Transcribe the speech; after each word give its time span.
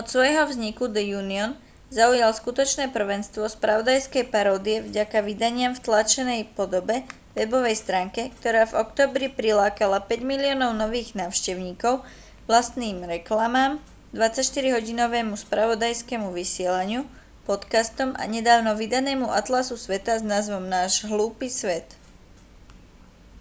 od 0.00 0.06
svojho 0.12 0.42
vzniku 0.50 0.84
the 0.96 1.02
onion 1.20 1.50
zaujal 1.98 2.32
skutočné 2.40 2.84
prvenstvo 2.96 3.42
spravodajskej 3.56 4.24
paródie 4.32 4.76
vďaka 4.88 5.18
vydaniam 5.30 5.72
v 5.76 5.84
tlačenej 5.86 6.40
podobe 6.56 6.96
webovej 7.38 7.76
stránke 7.82 8.20
ktorá 8.40 8.62
v 8.66 8.76
októbri 8.82 9.26
prilákala 9.38 9.98
5 10.00 10.56
000 10.56 10.56
000 10.56 10.56
nových 10.82 11.08
návštevníkov 11.20 11.94
vlastným 12.50 12.96
reklamám 13.14 13.72
24-hodinovému 14.20 15.34
spravodajskému 15.44 16.28
vysielaniu 16.40 17.00
podcastom 17.48 18.08
a 18.16 18.24
nedávno 18.34 18.72
vydanému 18.82 19.26
atlasu 19.40 19.74
sveta 19.84 20.12
s 20.16 20.22
názvom 20.32 20.64
náš 20.76 20.92
hlúpy 21.12 21.48
svet 21.60 21.86